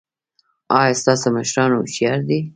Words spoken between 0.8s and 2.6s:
ستاسو مشران هوښیار دي؟